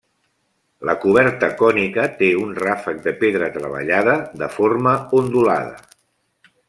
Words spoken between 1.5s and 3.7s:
cònica té un ràfec de pedra